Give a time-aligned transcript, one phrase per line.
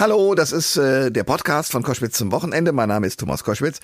[0.00, 2.72] Hallo, das ist äh, der Podcast von Koschwitz zum Wochenende.
[2.72, 3.80] Mein Name ist Thomas Koschwitz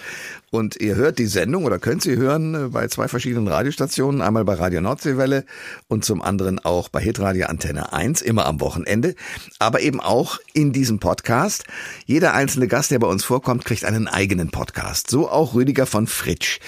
[0.51, 4.47] und ihr hört die Sendung oder könnt sie hören äh, bei zwei verschiedenen Radiostationen, einmal
[4.47, 5.45] bei Radio Nordseewelle
[5.89, 9.15] und zum anderen auch bei Hitradio Antenne 1, immer am Wochenende,
[9.59, 11.65] aber eben auch in diesem Podcast.
[12.07, 15.11] Jeder einzelne Gast, der bei uns vorkommt, kriegt einen eigenen Podcast.
[15.11, 16.61] So auch Rüdiger von Fritsch.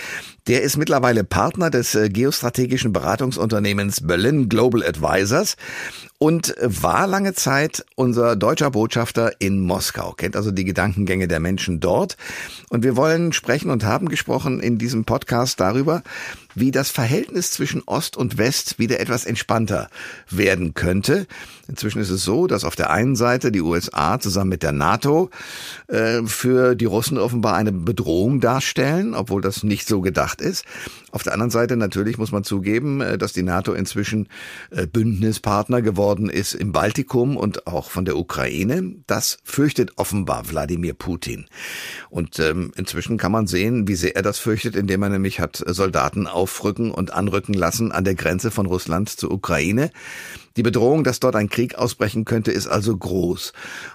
[0.48, 5.56] Der ist mittlerweile Partner des äh, geostrategischen Beratungsunternehmens Berlin Global Advisors
[6.16, 11.80] und war lange Zeit unser deutscher Botschafter in Moskau, kennt also die Gedankengänge der Menschen
[11.80, 12.16] dort.
[12.70, 16.02] Und wir wollen sprechen und haben gesprochen in diesem Podcast darüber,
[16.60, 19.88] wie das Verhältnis zwischen Ost und West wieder etwas entspannter
[20.30, 21.26] werden könnte.
[21.68, 25.30] Inzwischen ist es so, dass auf der einen Seite die USA zusammen mit der NATO
[25.88, 30.64] äh, für die Russen offenbar eine Bedrohung darstellen, obwohl das nicht so gedacht ist.
[31.10, 34.28] Auf der anderen Seite natürlich muss man zugeben, äh, dass die NATO inzwischen
[34.70, 38.94] äh, Bündnispartner geworden ist im Baltikum und auch von der Ukraine.
[39.06, 41.46] Das fürchtet offenbar Wladimir Putin.
[42.08, 45.62] Und ähm, inzwischen kann man sehen, wie sehr er das fürchtet, indem er nämlich hat
[45.66, 49.90] Soldaten aufrücken und anrücken lassen an der Grenze von Russland zur Ukraine.
[50.56, 53.52] Die Bedrohung, dass dort ein Krieg ausbrechen könnte, ist also groß.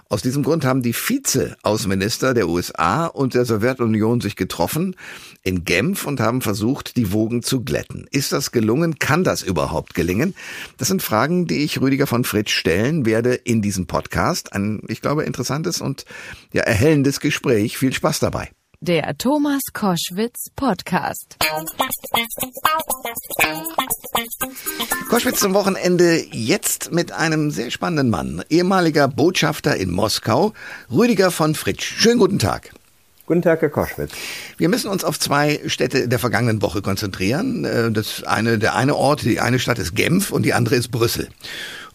[0.08, 4.94] Aus diesem Grund haben die Vize-Außenminister der USA und der Sowjetunion sich getroffen
[5.42, 8.06] in Genf und haben versucht, die Wogen zu glätten.
[8.12, 9.00] Ist das gelungen?
[9.00, 10.34] Kann das überhaupt gelingen?
[10.78, 14.52] Das sind Fragen, die ich Rüdiger von Fritsch stellen werde in diesem Podcast.
[14.52, 16.04] Ein, ich glaube, interessantes und
[16.52, 17.76] ja, erhellendes Gespräch.
[17.76, 18.50] Viel Spaß dabei.
[18.86, 21.38] Der Thomas Koschwitz Podcast.
[25.08, 30.52] Koschwitz zum Wochenende jetzt mit einem sehr spannenden Mann, ehemaliger Botschafter in Moskau,
[30.92, 31.94] Rüdiger von Fritsch.
[31.96, 32.74] Schönen guten Tag.
[33.24, 34.12] Guten Tag, Herr Koschwitz.
[34.58, 37.64] Wir müssen uns auf zwei Städte der vergangenen Woche konzentrieren.
[37.64, 40.90] Äh, das eine, der eine Ort, die eine Stadt ist Genf und die andere ist
[40.90, 41.30] Brüssel.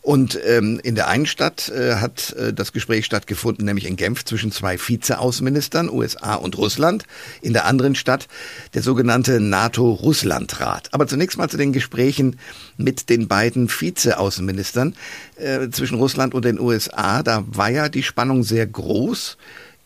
[0.01, 4.23] Und ähm, in der einen Stadt äh, hat äh, das Gespräch stattgefunden, nämlich in Genf
[4.23, 7.03] zwischen zwei Vizeaußenministern, USA und Russland.
[7.41, 8.27] In der anderen Stadt
[8.73, 10.93] der sogenannte NATO-Russland-Rat.
[10.93, 12.39] Aber zunächst mal zu den Gesprächen
[12.77, 14.95] mit den beiden Vizeaußenministern
[15.35, 17.21] äh, zwischen Russland und den USA.
[17.21, 19.37] Da war ja die Spannung sehr groß.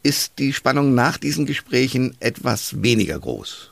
[0.03, 3.71] Ist die Spannung nach diesen Gesprächen etwas weniger groß?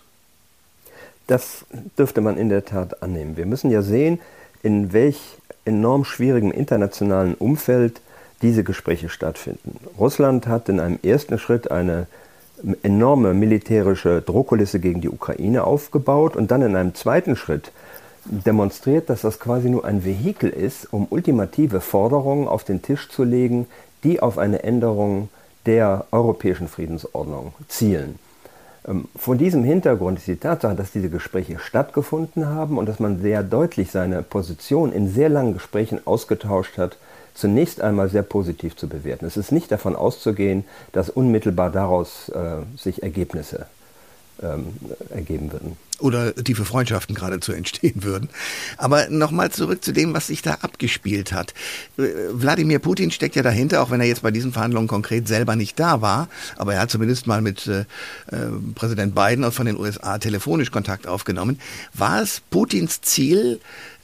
[1.27, 1.65] Das
[1.97, 3.37] dürfte man in der Tat annehmen.
[3.37, 4.19] Wir müssen ja sehen,
[4.63, 5.19] in welch
[5.65, 8.01] enorm schwierigem internationalen Umfeld
[8.41, 9.77] diese Gespräche stattfinden.
[9.99, 12.07] Russland hat in einem ersten Schritt eine
[12.83, 17.71] enorme militärische Drohkulisse gegen die Ukraine aufgebaut und dann in einem zweiten Schritt
[18.25, 23.23] demonstriert, dass das quasi nur ein Vehikel ist, um ultimative Forderungen auf den Tisch zu
[23.23, 23.67] legen,
[24.03, 25.29] die auf eine Änderung
[25.65, 28.19] der europäischen Friedensordnung zielen.
[28.87, 33.21] Ähm, vor diesem Hintergrund ist die Tatsache, dass diese Gespräche stattgefunden haben und dass man
[33.21, 36.97] sehr deutlich seine Position in sehr langen Gesprächen ausgetauscht hat,
[37.33, 39.25] zunächst einmal sehr positiv zu bewerten.
[39.25, 43.67] Es ist nicht davon auszugehen, dass unmittelbar daraus äh, sich Ergebnisse
[44.41, 44.67] ähm,
[45.09, 48.29] ergeben würden oder tiefe Freundschaften geradezu entstehen würden.
[48.77, 51.53] Aber nochmal zurück zu dem, was sich da abgespielt hat.
[51.97, 55.79] Wladimir Putin steckt ja dahinter, auch wenn er jetzt bei diesen Verhandlungen konkret selber nicht
[55.79, 57.81] da war, aber er hat zumindest mal mit äh,
[58.31, 61.59] äh Präsident Biden von den USA telefonisch Kontakt aufgenommen.
[61.93, 63.59] War es Putins Ziel,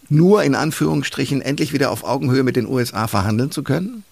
[0.09, 4.03] nur in Anführungsstrichen endlich wieder auf Augenhöhe mit den USA verhandeln zu können?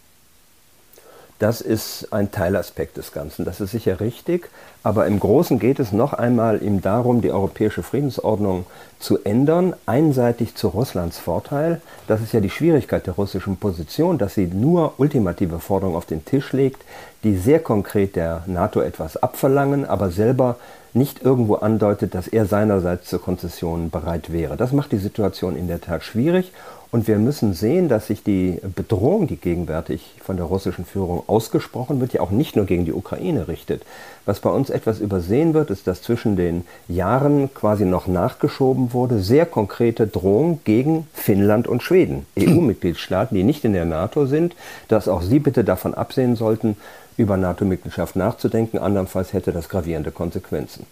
[1.45, 4.49] Das ist ein Teilaspekt des Ganzen, das ist sicher richtig.
[4.81, 8.65] Aber im Großen geht es noch einmal ihm darum, die europäische Friedensordnung
[8.97, 11.81] zu ändern, einseitig zu Russlands Vorteil.
[12.07, 16.25] Das ist ja die Schwierigkeit der russischen Position, dass sie nur ultimative Forderungen auf den
[16.25, 16.81] Tisch legt,
[17.23, 20.55] die sehr konkret der NATO etwas abverlangen, aber selber
[20.93, 24.57] nicht irgendwo andeutet, dass er seinerseits zur Konzession bereit wäre.
[24.57, 26.51] Das macht die Situation in der Tat schwierig
[26.95, 31.99] und wir müssen sehen, dass sich die Bedrohung, die gegenwärtig von der russischen Führung ausgesprochen
[31.99, 33.81] wird, ja auch nicht nur gegen die Ukraine richtet.
[34.25, 39.19] Was bei uns etwas übersehen wird, ist, dass zwischen den Jahren quasi noch nachgeschoben wurde,
[39.19, 44.55] sehr konkrete Drohung gegen Finnland und Schweden, EU-Mitgliedstaaten, die nicht in der NATO sind,
[44.87, 46.77] dass auch sie bitte davon absehen sollten,
[47.17, 48.77] über NATO-Mitgliedschaft nachzudenken.
[48.77, 50.85] Andernfalls hätte das gravierende Konsequenzen.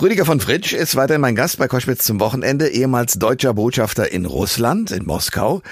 [0.00, 4.26] Rüdiger von Fritsch ist weiterhin mein Gast bei Koschwitz zum Wochenende, ehemals deutscher Botschafter in
[4.26, 5.62] Russland, in Moskau,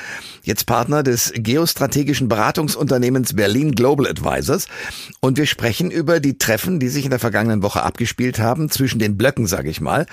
[0.43, 4.67] jetzt Partner des geostrategischen Beratungsunternehmens Berlin Global Advisors.
[5.21, 8.99] Und wir sprechen über die Treffen, die sich in der vergangenen Woche abgespielt haben, zwischen
[8.99, 10.07] den Blöcken, sage ich mal,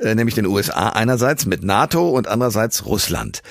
[0.00, 3.42] äh, nämlich den USA einerseits mit NATO und andererseits Russland.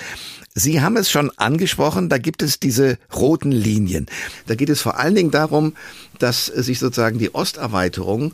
[0.54, 4.08] Sie haben es schon angesprochen, da gibt es diese roten Linien.
[4.48, 5.76] Da geht es vor allen Dingen darum,
[6.20, 8.34] dass sich sozusagen die Osterweiterung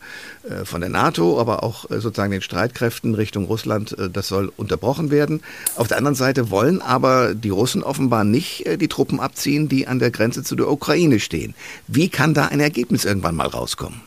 [0.49, 4.51] äh, von der NATO, aber auch äh, sozusagen den Streitkräften Richtung Russland, äh, das soll
[4.57, 5.41] unterbrochen werden.
[5.75, 9.99] Auf der anderen Seite wollen aber die Russen offenbar nicht die Truppen abziehen, die an
[9.99, 11.53] der Grenze zu der Ukraine stehen.
[11.87, 14.01] Wie kann da ein Ergebnis irgendwann mal rauskommen?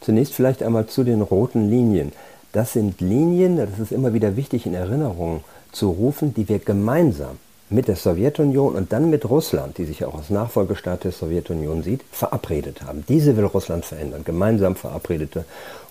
[0.00, 2.12] Zunächst vielleicht einmal zu den roten Linien.
[2.58, 7.38] Das sind Linien, das ist immer wieder wichtig in Erinnerung zu rufen, die wir gemeinsam
[7.70, 12.00] mit der Sowjetunion und dann mit Russland, die sich auch als Nachfolgestaat der Sowjetunion sieht,
[12.10, 13.04] verabredet haben.
[13.08, 15.44] Diese will Russland verändern, gemeinsam verabredete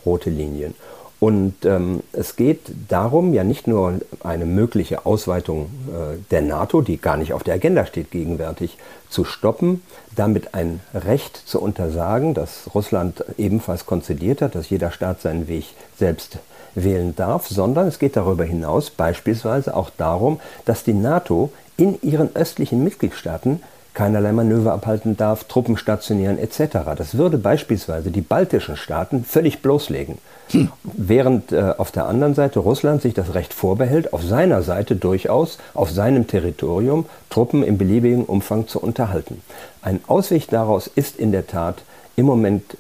[0.06, 0.76] rote Linien.
[1.20, 6.98] Und ähm, es geht darum, ja nicht nur eine mögliche Ausweitung äh, der NATO, die
[6.98, 8.78] gar nicht auf der Agenda steht gegenwärtig,
[9.10, 9.82] zu stoppen,
[10.16, 15.66] damit ein Recht zu untersagen, das Russland ebenfalls konzidiert hat, dass jeder Staat seinen Weg
[15.98, 16.38] selbst
[16.76, 22.36] wählen darf, sondern es geht darüber hinaus beispielsweise auch darum, dass die NATO in ihren
[22.36, 23.62] östlichen Mitgliedstaaten
[23.98, 26.78] keinerlei Manöver abhalten darf, Truppen stationieren etc.
[26.96, 30.20] Das würde beispielsweise die baltischen Staaten völlig bloßlegen.
[30.52, 30.72] Hm.
[30.84, 35.58] Während äh, auf der anderen Seite Russland sich das Recht vorbehält, auf seiner Seite durchaus
[35.74, 39.42] auf seinem Territorium Truppen im beliebigen Umfang zu unterhalten.
[39.82, 41.78] Ein Ausweg daraus ist in der Tat
[42.16, 42.78] im Moment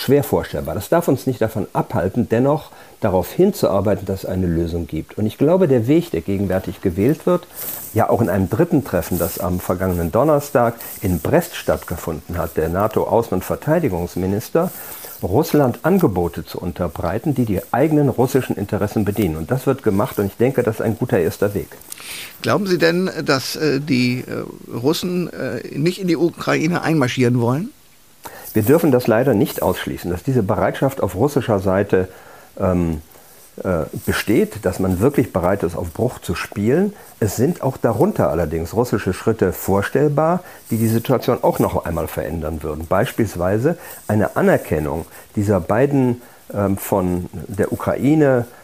[0.00, 0.74] schwer vorstellbar.
[0.74, 2.70] Das darf uns nicht davon abhalten, dennoch
[3.00, 5.18] darauf hinzuarbeiten, dass es eine Lösung gibt.
[5.18, 7.46] Und ich glaube, der Weg, der gegenwärtig gewählt wird,
[7.94, 12.68] ja auch in einem dritten Treffen, das am vergangenen Donnerstag in Brest stattgefunden hat, der
[12.68, 14.70] NATO-Außen- und Verteidigungsminister,
[15.22, 19.36] Russland Angebote zu unterbreiten, die die eigenen russischen Interessen bedienen.
[19.36, 21.68] Und das wird gemacht und ich denke, das ist ein guter erster Weg.
[22.40, 27.70] Glauben Sie denn, dass äh, die äh, Russen äh, nicht in die Ukraine einmarschieren wollen?
[28.52, 32.08] Wir dürfen das leider nicht ausschließen, dass diese Bereitschaft auf russischer Seite
[32.58, 33.00] ähm,
[33.62, 36.94] äh, besteht, dass man wirklich bereit ist, auf Bruch zu spielen.
[37.20, 42.62] Es sind auch darunter allerdings russische Schritte vorstellbar, die die Situation auch noch einmal verändern
[42.62, 42.86] würden.
[42.88, 43.76] Beispielsweise
[44.08, 45.06] eine Anerkennung
[45.36, 46.22] dieser beiden
[46.52, 48.59] ähm, von der Ukraine äh,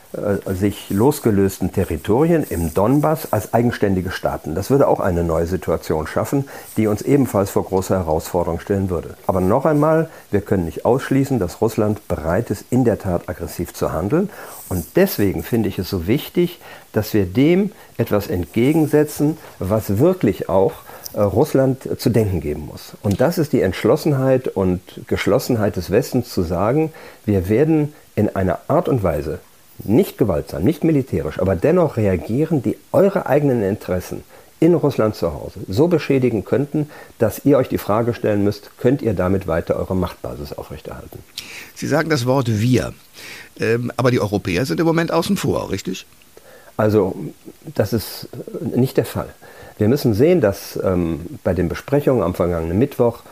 [0.47, 4.55] sich losgelösten Territorien im Donbass als eigenständige Staaten.
[4.55, 9.15] Das würde auch eine neue Situation schaffen, die uns ebenfalls vor große Herausforderungen stellen würde.
[9.27, 13.75] Aber noch einmal, wir können nicht ausschließen, dass Russland bereit ist, in der Tat aggressiv
[13.75, 14.31] zu handeln.
[14.69, 16.61] Und deswegen finde ich es so wichtig,
[16.93, 20.73] dass wir dem etwas entgegensetzen, was wirklich auch
[21.13, 22.95] äh, Russland zu denken geben muss.
[23.03, 26.93] Und das ist die Entschlossenheit und Geschlossenheit des Westens zu sagen,
[27.25, 29.39] wir werden in einer Art und Weise
[29.85, 34.25] nicht gewaltsam, nicht militärisch, aber dennoch reagieren, die eure eigenen Interessen
[34.59, 36.89] in Russland zu Hause so beschädigen könnten,
[37.19, 41.19] dass ihr euch die Frage stellen müsst, könnt ihr damit weiter eure Machtbasis aufrechterhalten?
[41.75, 42.95] Sie sagen das Wort wir,
[43.61, 46.07] ähm, aber die Europäer sind im Moment außen vor, richtig?
[46.77, 47.17] Also
[47.75, 48.29] das ist
[48.75, 49.29] nicht der Fall.
[49.79, 53.23] Wir müssen sehen, dass ähm, bei den Besprechungen am vergangenen Mittwoch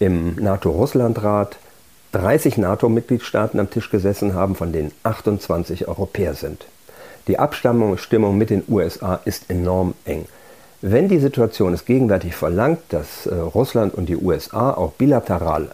[0.00, 1.56] im NATO-Russland-Rat
[2.14, 6.64] 30 NATO-Mitgliedstaaten am Tisch gesessen haben, von denen 28 Europäer sind.
[7.26, 10.26] Die Abstimmung mit den USA ist enorm eng.
[10.80, 15.70] Wenn die Situation es gegenwärtig verlangt, dass äh, Russland und die USA auch bilateral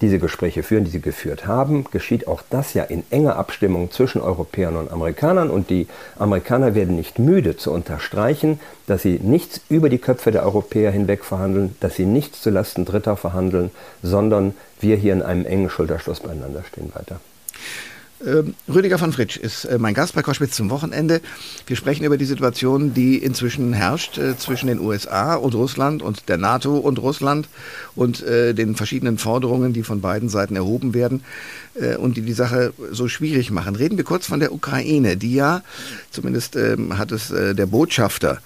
[0.00, 4.20] diese Gespräche führen, die sie geführt haben, geschieht auch das ja in enger Abstimmung zwischen
[4.20, 5.50] Europäern und Amerikanern.
[5.50, 5.86] Und die
[6.18, 11.24] Amerikaner werden nicht müde zu unterstreichen, dass sie nichts über die Köpfe der Europäer hinweg
[11.24, 13.70] verhandeln, dass sie nichts zulasten Dritter verhandeln,
[14.02, 17.20] sondern wir hier in einem engen Schulterschluss beieinander stehen weiter.
[18.24, 21.20] Ähm, Rüdiger von Fritsch ist äh, mein Gast bei Koschwitz zum Wochenende.
[21.66, 26.28] Wir sprechen über die Situation, die inzwischen herrscht äh, zwischen den USA und Russland und
[26.28, 27.48] der NATO und Russland
[27.96, 31.24] und äh, den verschiedenen Forderungen, die von beiden Seiten erhoben werden
[31.98, 33.74] und die die Sache so schwierig machen.
[33.74, 35.64] Reden wir kurz von der Ukraine, die ja,
[36.12, 38.38] zumindest ähm, hat es der Botschafter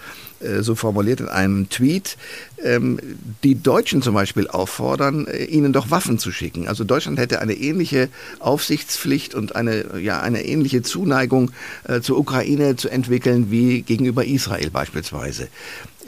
[0.61, 2.17] so formuliert in einem Tweet,
[2.65, 2.99] ähm,
[3.45, 6.69] die Deutschen zum Beispiel auffordern, äh, ihnen doch Waffen zu schicken.
[6.69, 8.09] Also Deutschland hätte eine ähnliche
[8.41, 11.51] Aufsichtspflicht und eine, ja, eine ähnliche Zuneigung
[11.85, 15.49] äh, zur Ukraine zu entwickeln wie gegenüber Israel beispielsweise.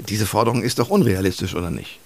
[0.09, 1.99] Diese Forderung ist doch unrealistisch, oder nicht?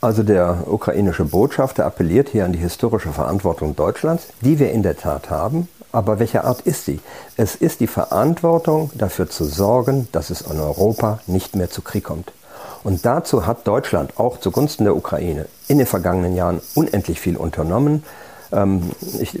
[0.00, 4.98] Also der ukrainische Botschafter appelliert hier an die historische Verantwortung Deutschlands, die wir in der
[4.98, 5.66] Tat haben.
[5.94, 6.98] Aber welcher Art ist sie?
[7.36, 12.02] Es ist die Verantwortung, dafür zu sorgen, dass es in Europa nicht mehr zu Krieg
[12.02, 12.32] kommt.
[12.82, 18.02] Und dazu hat Deutschland auch zugunsten der Ukraine in den vergangenen Jahren unendlich viel unternommen.
[18.54, 19.38] Ähm, ich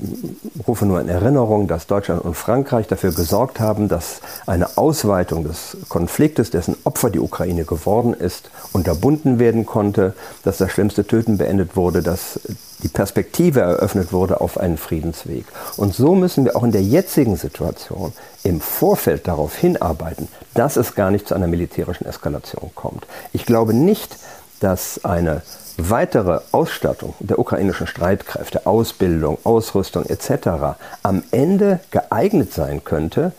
[0.66, 5.76] rufe nur in Erinnerung, dass Deutschland und Frankreich dafür gesorgt haben, dass eine Ausweitung des
[5.88, 11.76] Konfliktes, dessen Opfer die Ukraine geworden ist, unterbunden werden konnte, dass das schlimmste Töten beendet
[11.76, 12.40] wurde, dass
[12.82, 15.46] die Perspektive eröffnet wurde auf einen Friedensweg.
[15.76, 20.94] Und so müssen wir auch in der jetzigen Situation im Vorfeld darauf hinarbeiten, dass es
[20.94, 23.06] gar nicht zu einer militärischen Eskalation kommt.
[23.32, 24.16] Ich glaube nicht,
[24.64, 25.42] dass eine
[25.76, 30.78] weitere Ausstattung der ukrainischen Streitkräfte, Ausbildung, Ausrüstung etc.
[31.02, 33.32] am Ende geeignet sein könnte,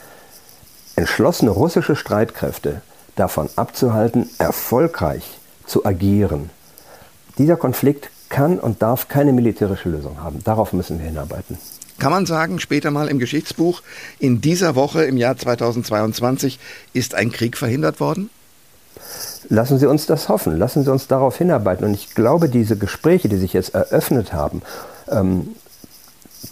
[0.96, 2.84] entschlossene russische Streitkräfte
[3.16, 6.52] davon abzuhalten, erfolgreich zu agieren.
[7.40, 10.44] Dieser Konflikt kann und darf keine militärische Lösung haben.
[10.44, 11.58] Darauf müssen wir hinarbeiten.
[11.98, 13.82] Kann man sagen, später mal im Geschichtsbuch,
[14.20, 16.60] in dieser Woche im Jahr 2022
[16.94, 18.30] ist ein Krieg verhindert worden?
[19.50, 21.86] Lassen Sie uns das hoffen, lassen Sie uns darauf hinarbeiten.
[21.86, 24.62] Und ich glaube, diese Gespräche, die sich jetzt eröffnet haben,
[25.10, 25.56] ähm,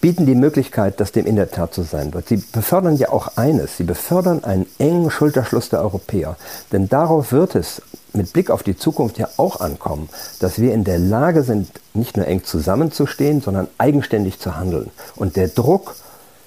[0.01, 2.27] bieten die Möglichkeit, dass dem in der Tat so sein wird.
[2.27, 6.35] Sie befördern ja auch eines, sie befördern einen engen Schulterschluss der Europäer.
[6.71, 7.81] Denn darauf wird es
[8.13, 10.09] mit Blick auf die Zukunft ja auch ankommen,
[10.39, 14.91] dass wir in der Lage sind, nicht nur eng zusammenzustehen, sondern eigenständig zu handeln.
[15.15, 15.95] Und der Druck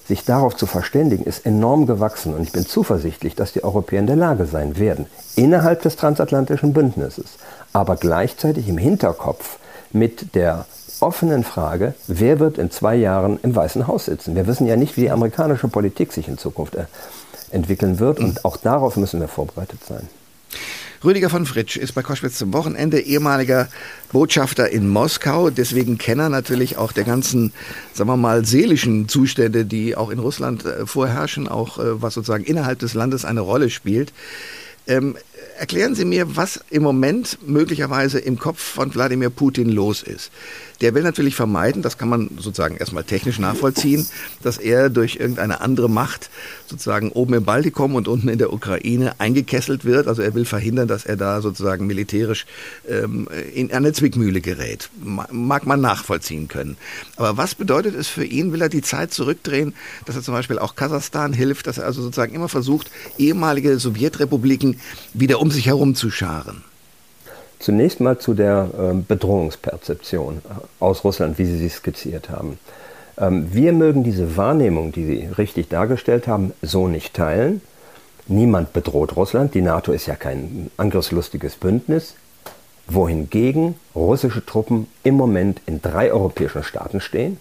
[0.09, 4.07] sich darauf zu verständigen, ist enorm gewachsen und ich bin zuversichtlich, dass die Europäer in
[4.07, 7.39] der Lage sein werden, innerhalb des transatlantischen Bündnisses,
[7.73, 9.59] aber gleichzeitig im Hinterkopf
[9.93, 10.67] mit der
[11.01, 14.35] offenen Frage, wer wird in zwei Jahren im Weißen Haus sitzen.
[14.35, 16.77] Wir wissen ja nicht, wie die amerikanische Politik sich in Zukunft
[17.51, 20.09] entwickeln wird und auch darauf müssen wir vorbereitet sein.
[21.07, 23.69] Rüdiger von Fritsch ist bei Koschwitz zum Wochenende ehemaliger
[24.11, 27.53] Botschafter in Moskau, deswegen Kenner natürlich auch der ganzen,
[27.93, 32.43] sagen wir mal, seelischen Zustände, die auch in Russland äh, vorherrschen, auch äh, was sozusagen
[32.43, 34.13] innerhalb des Landes eine Rolle spielt.
[34.89, 35.17] Ähm,
[35.59, 40.31] erklären Sie mir, was im Moment möglicherweise im Kopf von Wladimir Putin los ist.
[40.81, 44.07] Der will natürlich vermeiden, das kann man sozusagen erstmal technisch nachvollziehen,
[44.43, 46.29] dass er durch irgendeine andere Macht
[46.67, 50.07] sozusagen oben im Baltikum und unten in der Ukraine eingekesselt wird.
[50.07, 52.45] Also er will verhindern, dass er da sozusagen militärisch
[52.89, 54.91] ähm, in eine Zwickmühle gerät.
[55.03, 56.77] Mag man nachvollziehen können.
[57.17, 58.53] Aber was bedeutet es für ihn?
[58.53, 62.03] Will er die Zeit zurückdrehen, dass er zum Beispiel auch Kasachstan hilft, dass er also
[62.03, 64.79] sozusagen immer versucht, ehemalige Sowjetrepubliken
[65.15, 66.65] wieder um sich herum zu scharen?
[67.59, 72.59] Zunächst mal zu der ähm, Bedrohungsperzeption äh, aus Russland, wie Sie sie skizziert haben.
[73.19, 77.63] Ähm, wir mögen diese Wahrnehmung, die Sie richtig dargestellt haben, so nicht teilen.
[78.29, 79.55] Niemand bedroht Russland.
[79.55, 82.15] Die NATO ist ja kein angriffslustiges Bündnis.
[82.89, 87.39] Wohingegen russische Truppen im Moment in drei europäischen Staaten stehen.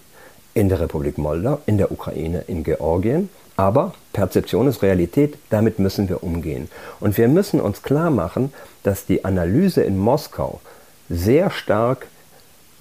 [0.54, 3.28] In der Republik Moldau, in der Ukraine, in Georgien.
[3.56, 6.68] Aber Perzeption ist Realität, damit müssen wir umgehen.
[7.00, 10.60] Und wir müssen uns klar machen, dass die Analyse in Moskau
[11.08, 12.06] sehr stark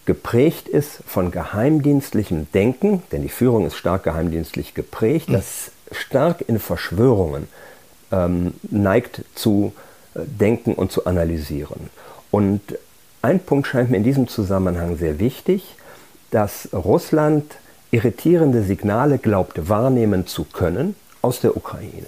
[0.06, 6.60] geprägt ist von geheimdienstlichem Denken, denn die Führung ist stark geheimdienstlich geprägt, das stark in
[6.60, 7.48] Verschwörungen
[8.12, 9.74] ähm, neigt zu
[10.14, 11.90] äh, denken und zu analysieren.
[12.32, 12.62] Und
[13.22, 15.76] ein Punkt scheint mir in diesem Zusammenhang sehr wichtig,
[16.30, 17.56] dass Russland
[17.92, 22.08] irritierende Signale glaubt wahrnehmen zu können aus der Ukraine.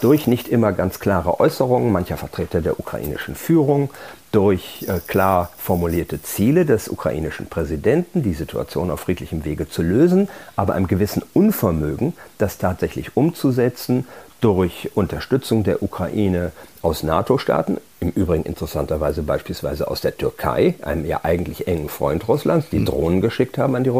[0.00, 3.90] Durch nicht immer ganz klare Äußerungen mancher Vertreter der ukrainischen Führung,
[4.32, 10.28] durch äh, klar formulierte Ziele des ukrainischen Präsidenten, die Situation auf friedlichem Wege zu lösen,
[10.56, 14.06] aber einem gewissen Unvermögen, das tatsächlich umzusetzen,
[14.40, 16.50] durch Unterstützung der Ukraine
[16.80, 22.68] aus NATO-Staaten, im Übrigen interessanterweise beispielsweise aus der Türkei, einem ja eigentlich engen Freund Russlands,
[22.68, 22.86] die hm.
[22.86, 23.92] Drohnen geschickt haben an die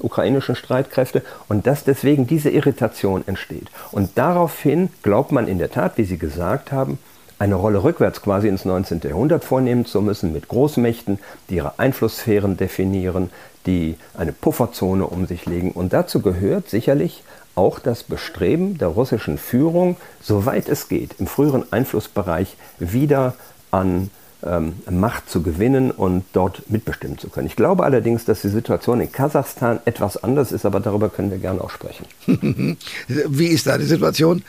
[0.00, 3.68] ukrainischen Streitkräfte und dass deswegen diese Irritation entsteht.
[3.92, 6.98] Und daraufhin glaubt man in der Tat, wie Sie gesagt haben,
[7.38, 9.00] eine Rolle rückwärts quasi ins 19.
[9.04, 13.30] Jahrhundert vornehmen zu müssen mit Großmächten, die ihre Einflusssphären definieren,
[13.66, 15.72] die eine Pufferzone um sich legen.
[15.72, 17.22] Und dazu gehört sicherlich
[17.60, 23.34] auch das Bestreben der russischen Führung, soweit es geht, im früheren Einflussbereich wieder
[23.70, 24.08] an
[24.42, 27.46] ähm, Macht zu gewinnen und dort mitbestimmen zu können.
[27.46, 31.36] Ich glaube allerdings, dass die Situation in Kasachstan etwas anders ist, aber darüber können wir
[31.36, 32.06] gerne auch sprechen.
[33.08, 34.42] Wie ist da die Situation?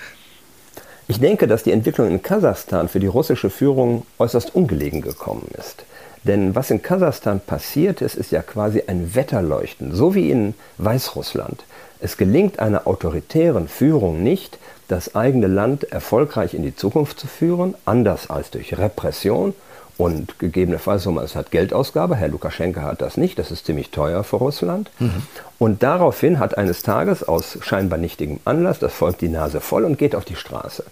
[1.09, 5.83] Ich denke, dass die Entwicklung in Kasachstan für die russische Führung äußerst ungelegen gekommen ist.
[6.23, 11.65] Denn was in Kasachstan passiert ist, ist ja quasi ein Wetterleuchten, so wie in Weißrussland.
[12.01, 17.75] Es gelingt einer autoritären Führung nicht, das eigene Land erfolgreich in die Zukunft zu führen,
[17.86, 19.53] anders als durch Repression
[19.98, 22.15] und gegebenenfalls, es hat Geldausgabe.
[22.15, 24.89] Herr Lukaschenka hat das nicht, das ist ziemlich teuer für Russland.
[24.98, 25.22] Mhm.
[25.60, 30.00] Und daraufhin hat eines Tages aus scheinbar nichtigem Anlass das Volk die Nase voll und
[30.00, 30.84] geht auf die Straße.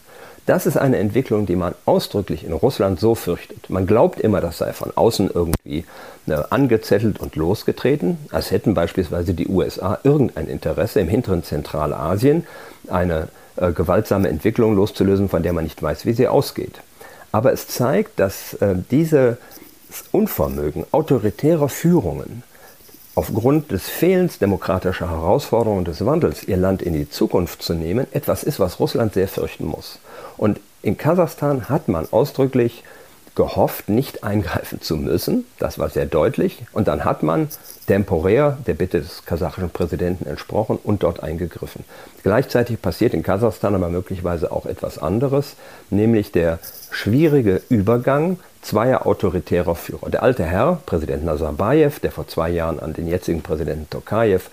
[0.50, 3.70] Das ist eine Entwicklung, die man ausdrücklich in Russland so fürchtet.
[3.70, 5.86] Man glaubt immer, das sei von außen irgendwie
[6.25, 12.48] äh, angezettelt und losgetreten, als hätten beispielsweise die USA irgendein Interesse im hinteren Zentralasien
[12.88, 13.27] eine
[13.58, 16.82] äh, gewaltsame Entwicklung loszulösen, von der man nicht weiß, wie sie ausgeht.
[17.32, 19.38] Aber es zeigt, dass äh, dieses
[20.12, 22.41] Unvermögen autoritärer Führungen
[23.19, 28.43] aufgrund des Fehlens demokratischer Herausforderungen des Wandels ihr Land in die Zukunft zu nehmen, etwas
[28.43, 29.99] ist, was Russland sehr fürchten muss.
[30.38, 32.85] Und in Kasachstan hat man ausdrücklich
[33.35, 35.43] gehofft, nicht eingreifen zu müssen.
[35.57, 36.63] Das war sehr deutlich.
[36.71, 37.49] Und dann hat man
[37.89, 41.84] temporär der Bitte des kasachischen Präsidenten entsprochen und dort eingegriffen.
[42.22, 45.55] Gleichzeitig passiert in Kasachstan aber möglicherweise auch etwas anderes,
[45.89, 46.60] nämlich der
[46.91, 50.12] schwierige Übergang zweier autoritärer Führer.
[50.12, 54.51] Der alte Herr, Präsident Nazarbayev, der vor zwei Jahren an den jetzigen Präsidenten Tokayev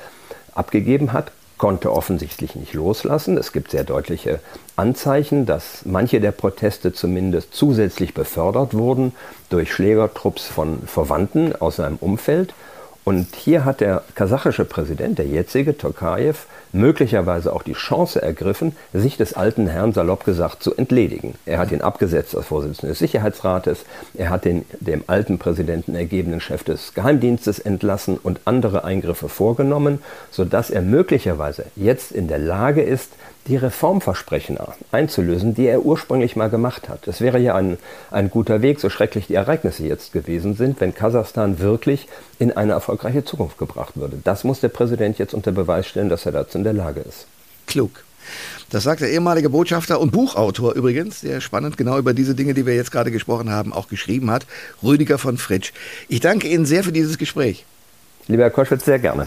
[0.54, 3.36] abgegeben hat, konnte offensichtlich nicht loslassen.
[3.36, 4.40] Es gibt sehr deutliche
[4.76, 9.12] Anzeichen, dass manche der Proteste zumindest zusätzlich befördert wurden
[9.50, 12.54] durch Schlägertrupps von Verwandten aus seinem Umfeld.
[13.08, 19.16] Und hier hat der kasachische Präsident, der jetzige Tokayev, möglicherweise auch die Chance ergriffen, sich
[19.16, 21.36] des alten Herrn salopp gesagt zu entledigen.
[21.46, 23.84] Er hat ihn abgesetzt als Vorsitzender des Sicherheitsrates,
[24.14, 30.00] er hat den dem alten Präsidenten ergebenen Chef des Geheimdienstes entlassen und andere Eingriffe vorgenommen,
[30.32, 33.12] sodass er möglicherweise jetzt in der Lage ist,
[33.48, 34.58] die Reformversprechen
[34.92, 37.06] einzulösen, die er ursprünglich mal gemacht hat.
[37.06, 37.78] Es wäre ja ein,
[38.10, 42.72] ein guter Weg, so schrecklich die Ereignisse jetzt gewesen sind, wenn Kasachstan wirklich in eine
[42.72, 44.18] erfolgreiche Zukunft gebracht würde.
[44.24, 47.26] Das muss der Präsident jetzt unter Beweis stellen, dass er dazu in der Lage ist.
[47.66, 48.04] Klug.
[48.70, 52.66] Das sagt der ehemalige Botschafter und Buchautor übrigens, der spannend genau über diese Dinge, die
[52.66, 54.46] wir jetzt gerade gesprochen haben, auch geschrieben hat,
[54.82, 55.72] Rüdiger von Fritsch.
[56.08, 57.64] Ich danke Ihnen sehr für dieses Gespräch.
[58.28, 59.24] Lieber Herr Koschwitz, sehr gerne.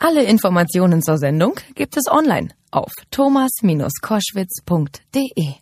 [0.00, 5.61] Alle Informationen zur Sendung gibt es online auf thomas-koschwitz.de.